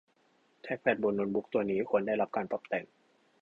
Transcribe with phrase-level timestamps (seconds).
[0.61, 2.85] แทรคแพดบนโน้ตบุ๊คตัวนี้ควรได้รับการปรับแต่ง